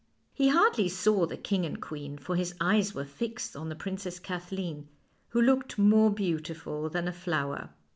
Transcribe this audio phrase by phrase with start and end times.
[0.33, 4.17] He hardly saw the king and queen, for his eyes were fixed on the Princess
[4.17, 4.87] Kathleen,
[5.29, 7.69] who looked more beautiful than a flower.